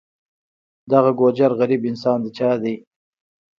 [0.91, 2.75] دغه ګوجر غریب انسان د چا دی.